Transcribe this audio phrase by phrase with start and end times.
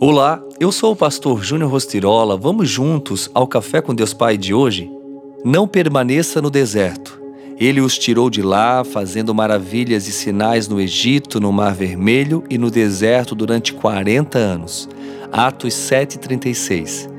[0.00, 2.36] Olá, eu sou o pastor Júnior Rostirola.
[2.36, 4.88] Vamos juntos ao Café com Deus Pai de hoje?
[5.44, 7.20] Não permaneça no deserto.
[7.58, 12.56] Ele os tirou de lá, fazendo maravilhas e sinais no Egito, no Mar Vermelho e
[12.56, 14.88] no deserto durante 40 anos.
[15.32, 17.10] Atos 7:36.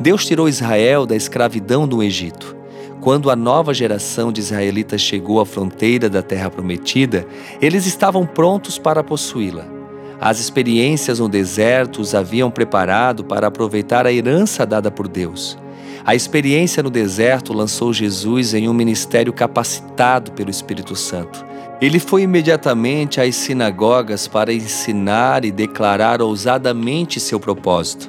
[0.00, 2.56] Deus tirou Israel da escravidão do Egito.
[3.02, 7.26] Quando a nova geração de israelitas chegou à fronteira da terra prometida,
[7.60, 9.81] eles estavam prontos para possuí-la.
[10.22, 15.58] As experiências no deserto os haviam preparado para aproveitar a herança dada por Deus.
[16.04, 21.44] A experiência no deserto lançou Jesus em um ministério capacitado pelo Espírito Santo.
[21.80, 28.08] Ele foi imediatamente às sinagogas para ensinar e declarar ousadamente seu propósito.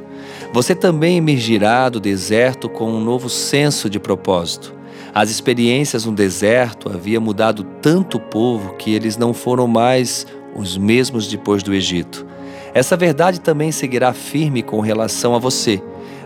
[0.54, 4.72] Você também emergirá do deserto com um novo senso de propósito.
[5.16, 10.78] As experiências no deserto haviam mudado tanto o povo que eles não foram mais os
[10.78, 12.26] mesmos depois do Egito.
[12.74, 15.82] Essa verdade também seguirá firme com relação a você.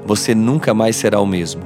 [0.06, 1.62] Você nunca mais será o mesmo.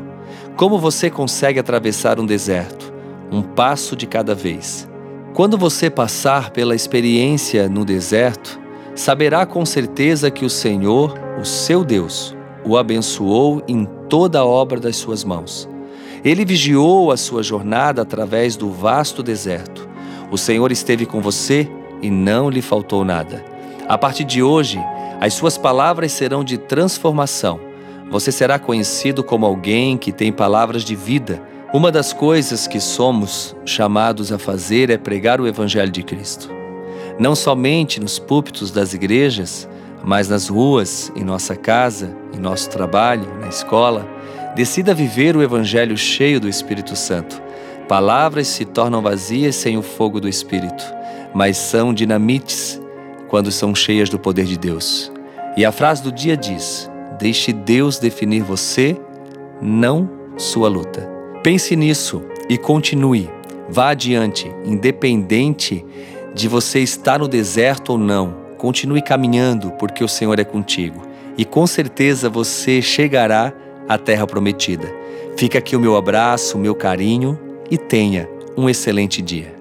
[0.56, 2.92] Como você consegue atravessar um deserto?
[3.32, 4.88] Um passo de cada vez.
[5.34, 8.60] Quando você passar pela experiência no deserto,
[8.96, 14.80] saberá com certeza que o Senhor, o seu Deus, o abençoou em toda a obra
[14.80, 15.70] das suas mãos.
[16.24, 19.88] Ele vigiou a sua jornada através do vasto deserto.
[20.30, 21.68] O Senhor esteve com você
[22.02, 23.44] e não lhe faltou nada.
[23.88, 24.80] A partir de hoje,
[25.20, 27.60] as suas palavras serão de transformação.
[28.10, 31.42] Você será conhecido como alguém que tem palavras de vida.
[31.74, 36.50] Uma das coisas que somos chamados a fazer é pregar o Evangelho de Cristo.
[37.20, 39.70] Não somente nos púlpitos das igrejas,
[40.04, 44.08] mas nas ruas, em nossa casa, em nosso trabalho, na escola.
[44.56, 47.42] Decida viver o Evangelho cheio do Espírito Santo.
[47.88, 51.01] Palavras se tornam vazias sem o fogo do Espírito
[51.34, 52.82] mas são dinamites
[53.28, 55.12] quando são cheias do poder de Deus.
[55.56, 58.98] E a frase do dia diz: Deixe Deus definir você,
[59.62, 61.10] não sua luta.
[61.44, 63.30] Pense nisso e continue.
[63.70, 65.86] Vá adiante, independente
[66.34, 68.36] de você estar no deserto ou não.
[68.58, 71.02] Continue caminhando, porque o Senhor é contigo.
[71.38, 73.54] E com certeza você chegará
[73.88, 74.94] à terra prometida.
[75.38, 77.40] Fica aqui o meu abraço, o meu carinho
[77.70, 79.61] e tenha um excelente dia.